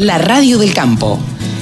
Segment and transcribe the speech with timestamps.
[0.00, 1.20] La radio del campo.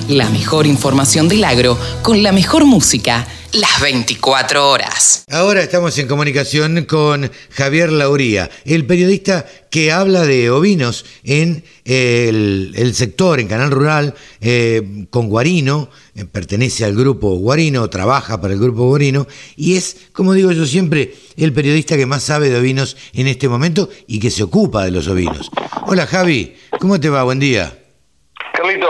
[0.09, 5.25] La mejor información del agro con la mejor música las 24 horas.
[5.31, 12.73] Ahora estamos en comunicación con Javier Lauría, el periodista que habla de ovinos en el,
[12.75, 18.55] el sector, en Canal Rural, eh, con Guarino, eh, pertenece al grupo Guarino, trabaja para
[18.55, 19.27] el grupo Guarino,
[19.57, 23.51] y es, como digo yo siempre, el periodista que más sabe de ovinos en este
[23.51, 25.51] momento y que se ocupa de los ovinos.
[25.87, 27.25] Hola Javi, ¿cómo te va?
[27.25, 27.82] Buen día.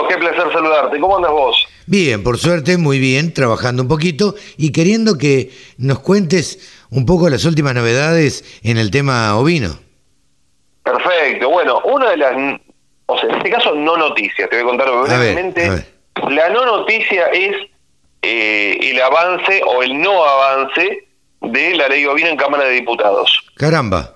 [0.08, 0.98] Qué placer saludarte.
[0.98, 1.66] ¿Cómo andas vos?
[1.86, 7.28] Bien, por suerte, muy bien, trabajando un poquito y queriendo que nos cuentes un poco
[7.28, 9.78] las últimas novedades en el tema ovino.
[10.82, 11.50] Perfecto.
[11.50, 12.32] Bueno, una de las,
[13.06, 15.86] o sea, en este caso no noticias, te voy a contar brevemente.
[16.28, 17.56] La no noticia es
[18.22, 21.06] eh, el avance o el no avance
[21.40, 23.44] de la ley ovina en Cámara de Diputados.
[23.56, 24.14] Caramba.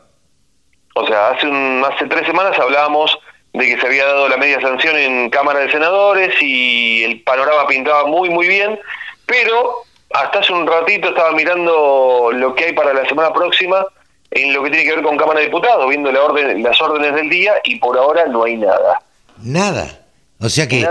[0.94, 3.18] O sea, hace, un, hace tres semanas hablábamos
[3.56, 7.66] de que se había dado la media sanción en Cámara de Senadores y el panorama
[7.66, 8.78] pintaba muy, muy bien,
[9.24, 9.78] pero
[10.12, 13.84] hasta hace un ratito estaba mirando lo que hay para la semana próxima
[14.30, 17.14] en lo que tiene que ver con Cámara de Diputados, viendo la orden, las órdenes
[17.14, 19.00] del día y por ahora no hay nada.
[19.42, 20.02] Nada.
[20.38, 20.86] O sea que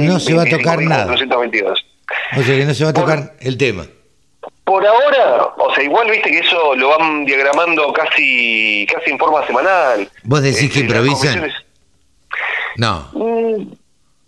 [0.00, 1.12] no se va a tocar nada.
[1.12, 1.16] O
[2.42, 3.86] sea que no se va a tocar el tema.
[4.64, 9.46] Por ahora, o sea, igual viste que eso lo van diagramando casi casi en forma
[9.46, 10.08] semanal.
[10.22, 11.52] ¿Vos decís que este, improvisan?
[12.78, 13.08] No.
[13.12, 13.72] Mm.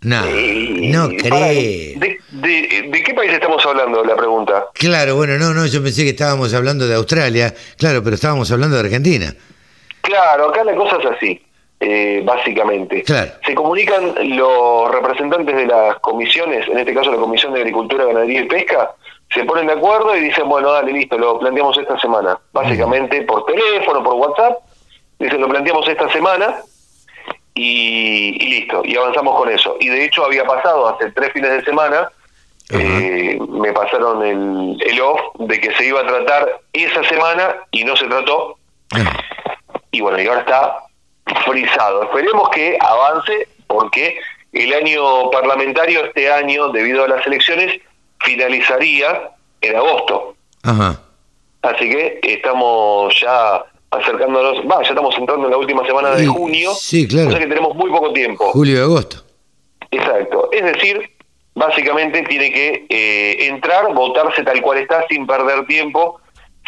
[0.03, 1.99] No, no creo.
[1.99, 4.65] De, qué país estamos hablando, la pregunta?
[4.73, 8.77] Claro, bueno, no, no, yo pensé que estábamos hablando de Australia, claro, pero estábamos hablando
[8.77, 9.33] de Argentina.
[10.01, 11.41] Claro, acá la cosa es así,
[11.79, 13.03] eh, básicamente.
[13.03, 13.31] Claro.
[13.45, 18.41] Se comunican los representantes de las comisiones, en este caso la Comisión de Agricultura, Ganadería
[18.41, 18.95] y Pesca,
[19.31, 22.37] se ponen de acuerdo y dicen, bueno, dale, listo, lo planteamos esta semana.
[22.51, 24.57] Básicamente por teléfono, por WhatsApp,
[25.19, 26.55] dicen, lo planteamos esta semana
[27.53, 29.77] y, listo, y avanzamos con eso.
[29.79, 32.09] Y de hecho había pasado hace tres fines de semana,
[32.69, 37.83] eh, me pasaron el, el off de que se iba a tratar esa semana y
[37.83, 38.57] no se trató.
[39.91, 40.77] Y bueno, y ahora está
[41.45, 42.03] frisado.
[42.03, 44.19] Esperemos que avance porque
[44.53, 47.79] el año parlamentario este año, debido a las elecciones,
[48.19, 49.31] finalizaría
[49.61, 50.35] en agosto.
[51.61, 56.73] Así que estamos ya acercándonos, va, ya estamos entrando en la última semana de junio,
[56.73, 57.27] sí, claro.
[57.27, 58.45] o sea que tenemos muy poco tiempo.
[58.51, 59.17] Julio y agosto.
[59.91, 61.11] Exacto, es decir,
[61.53, 66.21] básicamente tiene que eh, entrar, votarse tal cual está, sin perder tiempo,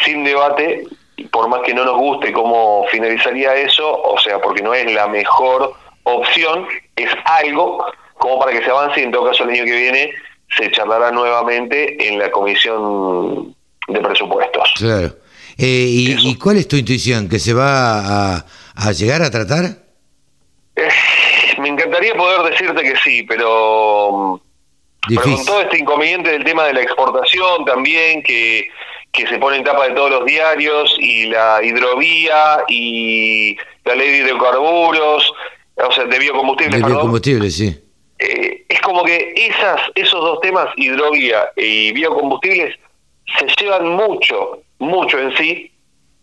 [0.04, 0.84] sin debate,
[1.30, 5.08] por más que no nos guste cómo finalizaría eso, o sea, porque no es la
[5.08, 7.84] mejor opción, es algo
[8.18, 10.12] como para que se avance y en todo caso el año que viene
[10.56, 13.54] se charlará nuevamente en la comisión
[13.88, 14.72] de presupuestos.
[14.76, 15.23] Claro.
[15.56, 17.28] Eh, y, cuál es tu intuición?
[17.28, 19.64] ¿Que se va a, llegar a tratar?
[20.76, 20.88] Eh,
[21.58, 24.40] me encantaría poder decirte que sí, pero,
[25.22, 28.68] con todo este inconveniente del tema de la exportación también, que,
[29.12, 34.10] que se pone en tapa de todos los diarios, y la hidrovía, y la ley
[34.10, 35.32] de hidrocarburos,
[35.76, 36.80] o sea, de biocombustibles.
[36.80, 37.80] De biocombustibles, sí.
[38.18, 42.74] Eh, es como que esas, esos dos temas, hidrovía y biocombustibles,
[43.38, 45.70] se llevan mucho mucho en sí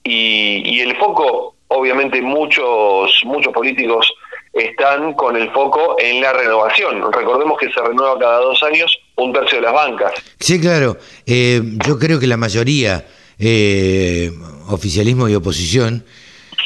[0.03, 4.11] y, el foco, obviamente muchos, muchos políticos
[4.53, 7.11] están con el foco en la renovación.
[7.11, 10.13] Recordemos que se renueva cada dos años un tercio de las bancas.
[10.39, 10.97] Sí, claro.
[11.25, 13.05] Eh, yo creo que la mayoría,
[13.39, 14.31] eh,
[14.67, 16.03] oficialismo y oposición,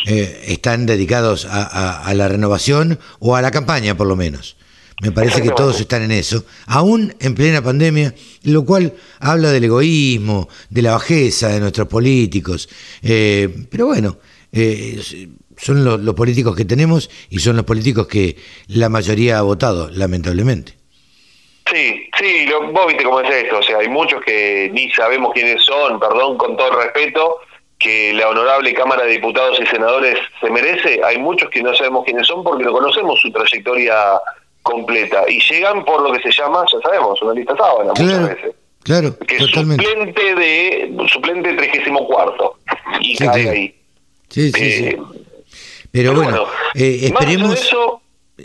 [0.07, 4.55] eh, están dedicados a, la renovación o a la campaña, por lo menos.
[5.01, 8.13] Me parece que todos están en eso, aún en plena pandemia,
[8.43, 12.69] lo cual habla del egoísmo, de la bajeza de nuestros políticos.
[13.03, 14.17] Eh, pero bueno,
[14.53, 14.97] eh,
[15.57, 20.73] son los políticos que tenemos y son los políticos que la mayoría ha votado, lamentablemente.
[21.71, 25.33] Sí, sí, lo, vos viste cómo es esto, o sea, hay muchos que ni sabemos
[25.33, 27.39] quiénes son, perdón, con todo el respeto,
[27.79, 32.05] que la honorable Cámara de Diputados y Senadores se merece, hay muchos que no sabemos
[32.05, 33.93] quiénes son porque no conocemos su trayectoria
[34.65, 38.55] completa y llegan por lo que se llama, ya sabemos, una lista sábana muchas veces.
[38.81, 42.59] Claro, que es suplente de suplente 34
[43.01, 43.75] y cae ahí.
[44.29, 44.85] Sí, sí, sí.
[44.85, 44.97] Eh,
[45.91, 47.73] Pero, bueno, eh, esperemos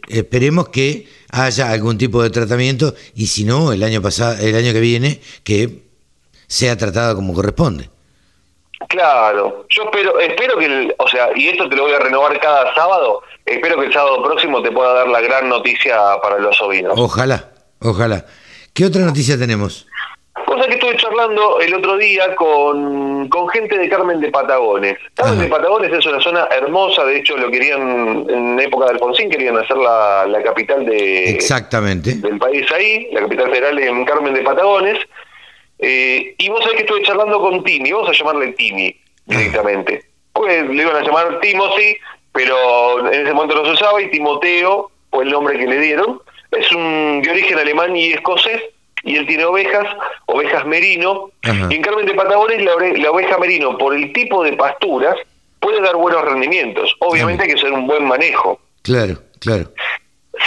[0.09, 4.73] esperemos que haya algún tipo de tratamiento y si no el año pasado el año
[4.73, 5.83] que viene que
[6.47, 7.89] sea tratada como corresponde.
[8.91, 12.75] Claro, yo espero, espero que, o sea, y esto te lo voy a renovar cada
[12.75, 16.95] sábado, espero que el sábado próximo te pueda dar la gran noticia para los ovinos.
[16.97, 17.51] Ojalá,
[17.81, 18.25] ojalá.
[18.75, 19.87] ¿Qué otra noticia tenemos?
[20.45, 24.99] Cosa que estuve charlando el otro día con, con gente de Carmen de Patagones.
[25.15, 29.31] Carmen de Patagones es una zona hermosa, de hecho lo querían, en época de Alfonsín,
[29.31, 32.15] querían hacer la, la capital de, Exactamente.
[32.15, 34.99] del país ahí, la capital federal en Carmen de Patagones.
[35.83, 38.95] Eh, y vos sabés que estuve charlando con Timi, vamos a llamarle Timi
[39.27, 40.05] directamente.
[40.33, 41.97] Pues le iban a llamar Timothy,
[42.33, 46.21] pero en ese momento no se usaba, y Timoteo fue el nombre que le dieron.
[46.51, 48.63] Es un de origen alemán y escocés,
[49.03, 49.87] y él tiene ovejas,
[50.27, 51.69] ovejas merino, Ajá.
[51.71, 55.17] y en Carmen de Patagones la oveja merino, por el tipo de pasturas,
[55.61, 56.95] puede dar buenos rendimientos.
[57.01, 58.61] Obviamente hay que hacer un buen manejo.
[58.83, 59.71] Claro, claro.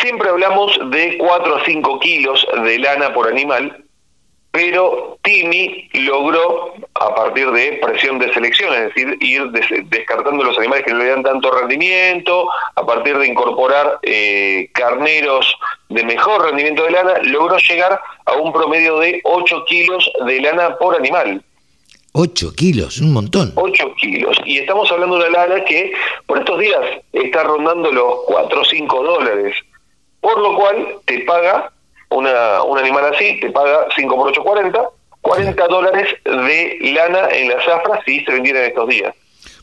[0.02, 3.84] Siempre hablamos de 4 a 5 kilos de lana por animal,
[4.54, 10.56] pero Timi logró, a partir de presión de selección, es decir, ir des- descartando los
[10.60, 15.56] animales que no le dan tanto rendimiento, a partir de incorporar eh, carneros
[15.90, 20.78] de mejor rendimiento de lana, logró llegar a un promedio de 8 kilos de lana
[20.78, 21.42] por animal.
[22.12, 23.54] 8 kilos, un montón.
[23.56, 24.38] 8 kilos.
[24.46, 25.92] Y estamos hablando de una lana que
[26.28, 26.80] por estos días
[27.12, 29.56] está rondando los 4 o 5 dólares.
[30.22, 31.73] Por lo cual te paga
[32.14, 34.90] una, un animal así, te paga 5 por 8, 40.
[35.24, 39.16] 40 dólares de lana en la zafra si se vendiera en estos días.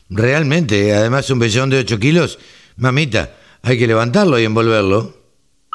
[0.09, 2.39] Realmente, además un vellón de 8 kilos,
[2.77, 3.29] mamita,
[3.61, 5.13] hay que levantarlo y envolverlo.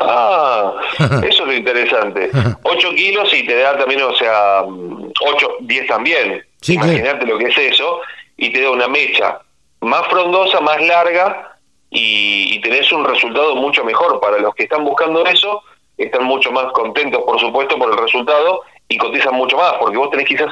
[0.00, 2.30] Ah, eso es lo interesante.
[2.62, 6.44] 8 kilos y te da también, o sea, 8, 10 también.
[6.60, 8.00] Sí, Imagínate lo que es eso.
[8.36, 9.38] Y te da una mecha
[9.80, 11.56] más frondosa, más larga
[11.90, 14.20] y, y tenés un resultado mucho mejor.
[14.20, 15.62] Para los que están buscando eso,
[15.96, 20.10] están mucho más contentos, por supuesto, por el resultado y cotizan mucho más, porque vos
[20.10, 20.48] tenés quizás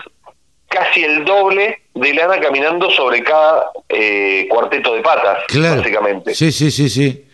[0.69, 5.77] casi el doble de lana caminando sobre cada eh, cuarteto de patas, Claro.
[5.77, 6.35] básicamente.
[6.35, 7.25] Sí, sí, sí, sí.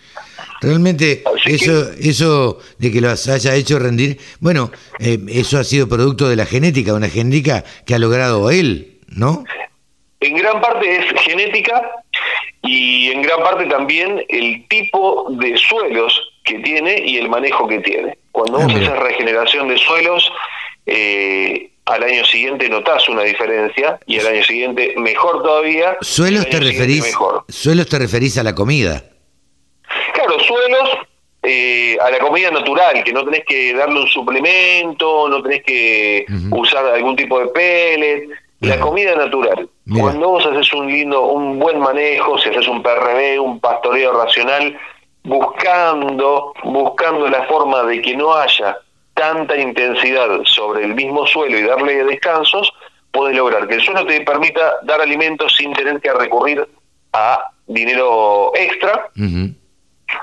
[0.61, 5.89] Realmente Así eso, eso de que los haya hecho rendir, bueno, eh, eso ha sido
[5.89, 9.45] producto de la genética, una genética que ha logrado él, ¿no?
[10.21, 11.91] En gran parte es genética
[12.63, 17.79] y en gran parte también el tipo de suelos que tiene y el manejo que
[17.81, 18.19] tiene.
[18.33, 18.89] Cuando Ah, vos mira.
[18.93, 20.31] haces regeneración de suelos,
[20.87, 25.97] eh, al año siguiente notás una diferencia y al año siguiente mejor todavía.
[26.01, 27.45] Suelos te referís, Mejor.
[27.49, 29.03] suelos te referís a la comida.
[30.15, 30.91] Claro, suelos
[31.43, 36.27] eh, a la comida natural, que no tenés que darle un suplemento, no tenés que
[36.51, 38.29] usar algún tipo de pellet,
[38.61, 39.69] la comida natural.
[39.99, 44.79] Cuando vos haces un lindo, un buen manejo, si haces un PRB, un pastoreo racional,
[45.25, 48.79] buscando, buscando la forma de que no haya
[49.15, 52.73] tanta intensidad sobre el mismo suelo y darle descansos,
[53.13, 56.67] puedes lograr que el suelo te permita dar alimentos sin tener que recurrir
[57.13, 59.11] a dinero extra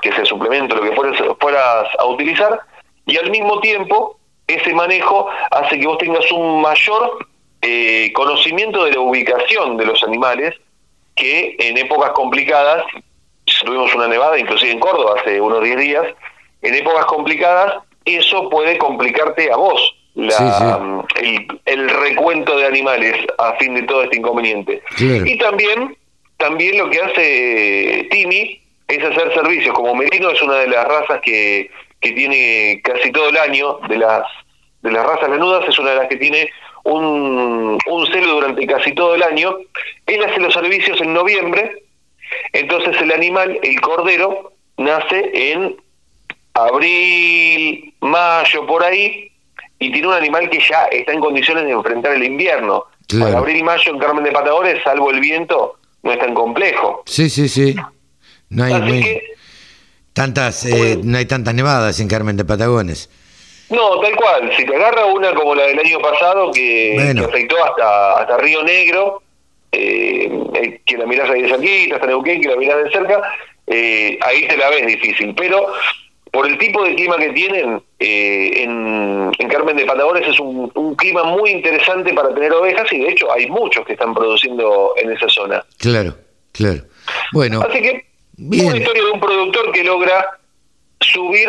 [0.02, 2.60] que ese suplemento, lo que fueras, fueras a utilizar,
[3.06, 7.26] y al mismo tiempo ese manejo hace que vos tengas un mayor
[7.62, 10.54] eh, conocimiento de la ubicación de los animales,
[11.14, 12.84] que en épocas complicadas,
[13.64, 16.06] tuvimos una nevada, inclusive en Córdoba hace unos 10 días,
[16.62, 17.74] en épocas complicadas
[18.04, 19.94] eso puede complicarte a vos.
[20.14, 20.44] La, Sí,
[21.22, 24.82] El, el recuento de animales a fin de todo este inconveniente.
[24.96, 25.26] Claro.
[25.26, 25.96] Y también,
[26.38, 29.74] también lo que hace Timi es hacer servicios.
[29.74, 31.70] Como Merino es una de las razas que,
[32.00, 34.22] que tiene casi todo el año, de las,
[34.82, 36.50] de las razas lanudas, es una de las que tiene
[36.84, 39.56] un, un celo durante casi todo el año.
[40.06, 41.82] Él hace los servicios en noviembre,
[42.52, 45.76] entonces el animal, el cordero, nace en
[46.54, 49.30] abril, mayo, por ahí,
[49.78, 52.84] y tiene un animal que ya está en condiciones de enfrentar el invierno.
[53.06, 53.26] Claro.
[53.26, 57.02] Para abril y mayo en Carmen de Patagones, salvo el viento, no es tan complejo.
[57.06, 57.74] Sí, sí, sí.
[58.50, 59.22] No hay, no Así hay que,
[60.12, 63.08] tantas, eh, no hay tantas nevadas en Carmen de Patagones.
[63.70, 64.50] no, tal cual.
[64.56, 67.22] Si te agarra una como la del año pasado, que, Bueno.
[67.22, 69.22] que afectó hasta, hasta Río Negro,
[69.72, 73.22] eh, que la mirás ahí de cerquita, hasta Neuquén, que la mirás de cerca,
[73.66, 75.34] eh, ahí te la ves difícil.
[75.36, 75.66] Pero
[76.30, 80.70] por el tipo de clima que tienen, eh, en, en Carmen de Patagones es un,
[80.74, 84.94] un clima muy interesante para tener ovejas y de hecho hay muchos que están produciendo
[85.02, 85.64] en esa zona.
[85.78, 86.14] Claro,
[86.52, 86.82] claro.
[87.32, 88.04] Bueno, Así que
[88.36, 88.66] Bien.
[88.66, 90.38] una historia de un productor que logra
[91.00, 91.48] subir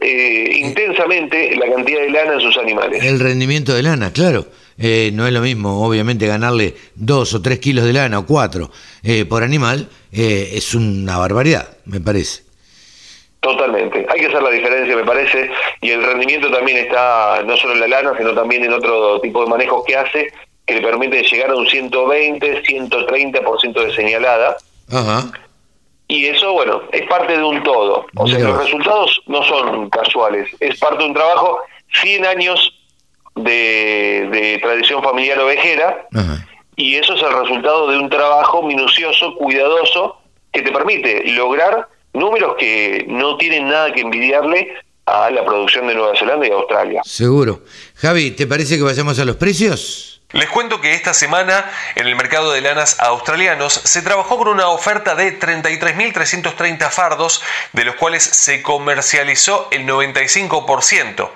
[0.00, 3.02] eh, intensamente la cantidad de lana en sus animales.
[3.02, 4.46] el rendimiento de lana, claro.
[4.80, 8.70] Eh, no es lo mismo, obviamente, ganarle dos o tres kilos de lana o cuatro
[9.02, 12.44] eh, por animal eh, es una barbaridad, me parece.
[13.40, 14.06] Totalmente.
[14.08, 17.80] Hay que hacer la diferencia, me parece, y el rendimiento también está no solo en
[17.80, 20.32] la lana, sino también en otro tipo de manejos que hace,
[20.66, 24.56] que le permite llegar a un 120, 130% de señalada.
[24.90, 25.30] Ajá.
[26.08, 28.06] Y eso, bueno, es parte de un todo.
[28.16, 28.66] O sea, Mira los vos.
[28.66, 31.58] resultados no son casuales, es parte de un trabajo
[32.00, 32.77] 100 años
[33.42, 36.06] de, tradición familiar ovejera,
[36.76, 40.16] y eso es el resultado de un trabajo minucioso, cuidadoso,
[40.52, 44.74] que te permite lograr números que no tienen nada que envidiarle
[45.06, 47.00] a la producción de Nueva Zelanda y Australia.
[47.04, 47.62] Seguro.
[47.94, 50.17] Javi, ¿te parece que vayamos a los precios?
[50.32, 54.68] Les cuento que esta semana en el mercado de lanas australianos se trabajó con una
[54.68, 57.42] oferta de 33.330 fardos,
[57.72, 61.30] de los cuales se comercializó el 95%.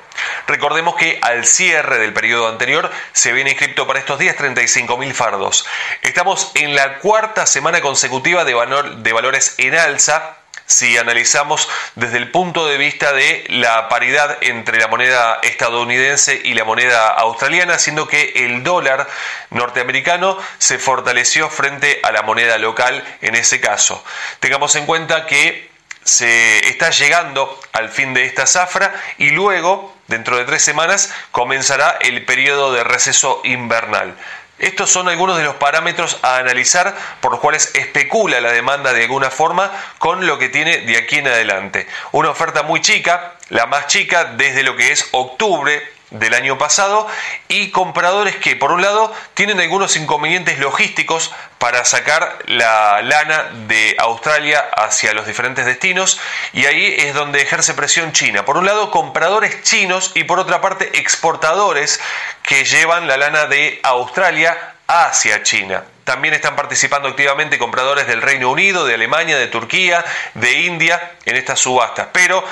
[0.47, 5.67] Recordemos que al cierre del periodo anterior se habían inscrito para estos días 35.000 fardos.
[6.03, 8.55] Estamos en la cuarta semana consecutiva de,
[8.99, 10.42] de valores en alza
[10.73, 16.55] si analizamos desde el punto de vista de la paridad entre la moneda estadounidense y
[16.55, 19.07] la moneda australiana, siendo que el dólar
[19.51, 24.03] norteamericano se fortaleció frente a la moneda local en ese caso.
[24.41, 25.71] Tengamos en cuenta que
[26.05, 31.99] se está llegando al fin de esta zafra y luego, dentro de tres semanas, comenzará
[32.01, 34.17] el periodo de receso invernal.
[34.63, 39.03] Estos son algunos de los parámetros a analizar por los cuales especula la demanda de
[39.03, 41.89] alguna forma con lo que tiene de aquí en adelante.
[42.13, 47.07] Una oferta muy chica, la más chica desde lo que es octubre del año pasado
[47.49, 53.97] y compradores que por un lado tienen algunos inconvenientes logísticos para sacar la lana de
[53.99, 56.21] Australia hacia los diferentes destinos
[56.53, 58.45] y ahí es donde ejerce presión China.
[58.45, 62.01] Por un lado compradores chinos y por otra parte exportadores
[62.43, 65.85] que llevan la lana de Australia hacia China.
[66.05, 71.37] También están participando activamente compradores del Reino Unido, de Alemania, de Turquía, de India en
[71.37, 72.09] estas subastas.
[72.13, 72.45] Pero,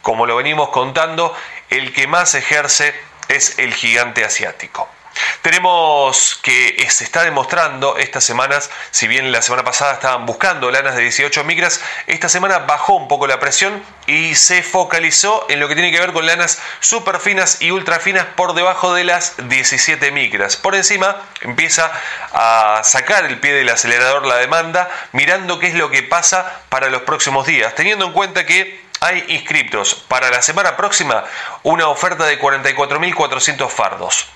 [0.00, 1.36] como lo venimos contando,
[1.70, 2.94] el que más ejerce
[3.28, 4.88] es el gigante asiático.
[5.42, 10.96] Tenemos que se está demostrando estas semanas, si bien la semana pasada estaban buscando lanas
[10.96, 15.68] de 18 micras, esta semana bajó un poco la presión y se focalizó en lo
[15.68, 19.34] que tiene que ver con lanas super finas y ultra finas por debajo de las
[19.48, 20.56] 17 micras.
[20.56, 21.90] Por encima empieza
[22.32, 26.90] a sacar el pie del acelerador la demanda, mirando qué es lo que pasa para
[26.90, 31.24] los próximos días, teniendo en cuenta que hay inscriptos para la semana próxima
[31.62, 34.26] una oferta de 44.400 fardos.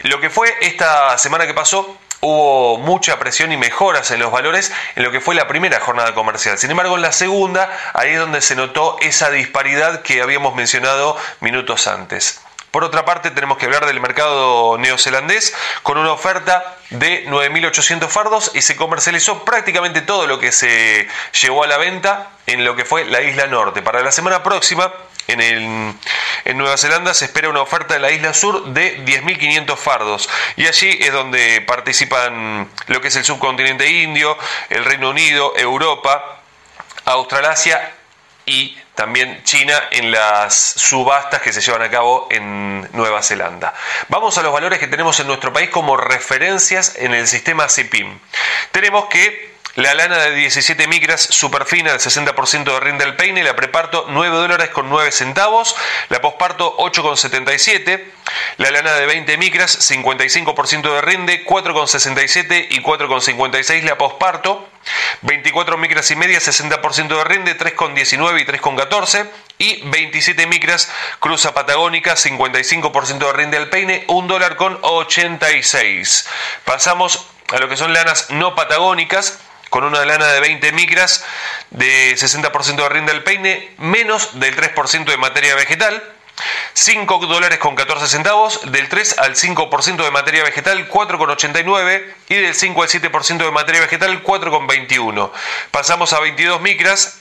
[0.00, 4.72] Lo que fue esta semana que pasó, hubo mucha presión y mejoras en los valores
[4.96, 6.58] en lo que fue la primera jornada comercial.
[6.58, 11.16] Sin embargo, en la segunda, ahí es donde se notó esa disparidad que habíamos mencionado
[11.38, 12.40] minutos antes.
[12.72, 18.50] Por otra parte, tenemos que hablar del mercado neozelandés con una oferta de 9.800 fardos
[18.54, 21.06] y se comercializó prácticamente todo lo que se
[21.42, 23.82] llevó a la venta en lo que fue la isla norte.
[23.82, 24.90] Para la semana próxima,
[25.28, 25.98] en,
[26.46, 30.66] en, Nueva Zelanda se espera una oferta de la isla sur de 10.500 fardos y
[30.66, 34.38] allí es donde participan lo que es el subcontinente indio,
[34.70, 36.40] el Reino Unido, Europa,
[37.04, 37.96] Australasia
[38.46, 43.74] y también China en las subastas que se llevan a cabo en Nueva Zelanda.
[44.08, 48.18] Vamos a los valores que tenemos en nuestro país como referencias en el sistema CIPIM.
[48.70, 53.56] Tenemos que la lana de 17 micras superfina del 60% de rinde del peine, la
[53.56, 55.74] preparto 9 dólares con 9 centavos,
[56.10, 58.04] la posparto 8,77,
[58.58, 64.68] la lana de 20 micras 55% de rinde 4,67 y 4,56 la posparto,
[65.22, 72.14] 24 micras y media 60% de rinde 3,19 y 3,14 y 27 micras cruza patagónica
[72.14, 76.28] 55% de rinde al peine 1 dólar con 86.
[76.64, 79.38] Pasamos a lo que son lanas no patagónicas
[79.72, 81.24] con una lana de 20 micras
[81.70, 86.02] de 60% de rinde del peine, menos del 3% de materia vegetal.
[86.74, 92.54] 5 dólares con 14 centavos, del 3 al 5% de materia vegetal 4,89 y del
[92.54, 95.30] 5 al 7% de materia vegetal 4,21.
[95.70, 97.20] Pasamos a 22 micras,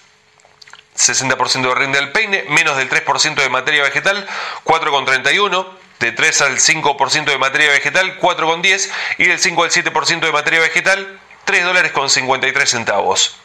[0.98, 4.28] 60% de rinde del peine, menos del 3% de materia vegetal
[4.66, 5.68] 4,31
[6.00, 10.60] de 3 al 5% de materia vegetal 4,10 y del 5 al 7% de materia
[10.60, 13.40] vegetal 3 dólares con 53 centavos.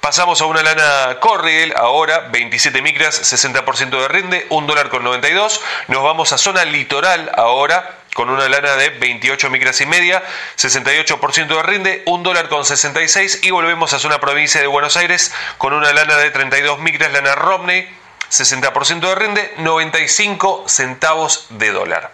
[0.00, 5.60] Pasamos a una lana Corriel, ahora 27 micras, 60% de rinde, 1 dólar con 92.
[5.88, 10.22] Nos vamos a zona litoral ahora con una lana de 28 micras y media,
[10.56, 15.32] 68% de rinde, 1 dólar con 66 y volvemos a zona provincia de Buenos Aires
[15.58, 17.88] con una lana de 32 micras, lana Romney,
[18.30, 22.12] 60% de rinde, 95 centavos de dólar.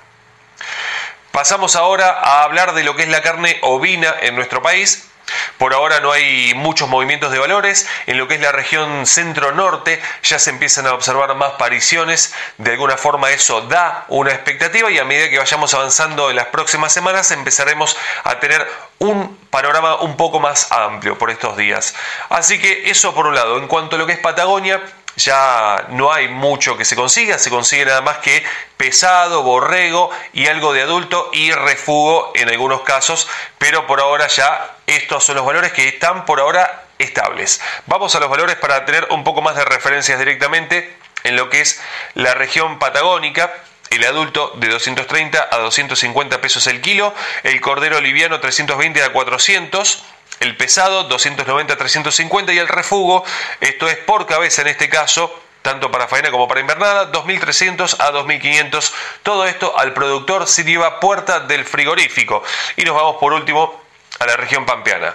[1.32, 5.09] Pasamos ahora a hablar de lo que es la carne ovina en nuestro país.
[5.58, 7.88] Por ahora no hay muchos movimientos de valores.
[8.06, 12.34] En lo que es la región centro-norte ya se empiezan a observar más pariciones.
[12.58, 16.46] De alguna forma eso da una expectativa y a medida que vayamos avanzando en las
[16.46, 18.66] próximas semanas empezaremos a tener
[18.98, 21.94] un panorama un poco más amplio por estos días.
[22.28, 23.58] Así que eso por un lado.
[23.58, 24.80] En cuanto a lo que es Patagonia,
[25.16, 28.44] ya no hay mucho que se consiga, se consigue nada más que
[28.76, 34.76] pesado, borrego y algo de adulto y refugo en algunos casos, pero por ahora ya
[34.86, 37.60] estos son los valores que están por ahora estables.
[37.86, 41.60] Vamos a los valores para tener un poco más de referencias directamente en lo que
[41.60, 41.80] es
[42.14, 43.52] la región patagónica.
[43.90, 47.12] El adulto de 230 a 250 pesos el kilo,
[47.42, 50.04] el cordero liviano 320 a 400,
[50.40, 53.22] el pesado 290 a 350 y el refugo,
[53.60, 58.10] esto es por cabeza en este caso, tanto para faena como para invernada, 2.300 a
[58.10, 58.92] 2.500.
[59.22, 62.42] Todo esto al productor sin IVA puerta del frigorífico.
[62.76, 63.82] Y nos vamos por último
[64.18, 65.14] a la región pampeana.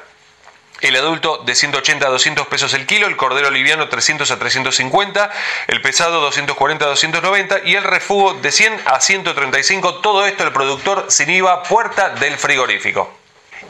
[0.82, 5.32] El adulto de 180 a 200 pesos el kilo, el cordero liviano 300 a 350,
[5.67, 10.01] el pesado 240 a 290 y el refugo de 100 a 135.
[10.01, 13.25] Todo esto el productor sin IVA puerta del frigorífico.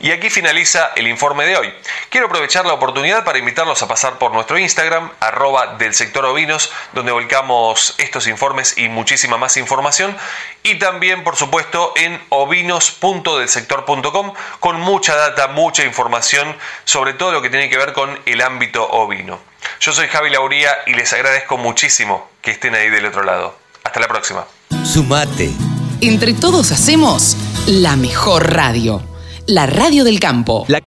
[0.06, 1.74] Y aquí finaliza el informe de hoy.
[2.10, 6.72] Quiero aprovechar la oportunidad para invitarlos a pasar por nuestro Instagram, arroba del sector ovinos,
[6.94, 10.16] donde volcamos estos informes y muchísima más información.
[10.62, 17.50] Y también, por supuesto, en ovinos.delsector.com con mucha data, mucha información sobre todo lo que
[17.50, 19.40] tiene que ver con el ámbito ovino.
[19.80, 23.58] Yo soy Javi Lauría y les agradezco muchísimo que estén ahí del otro lado.
[23.84, 24.46] Hasta la próxima.
[24.84, 25.50] Sumate.
[26.02, 27.36] Entre todos hacemos
[27.66, 29.15] la mejor radio
[29.48, 30.66] la radio del campo.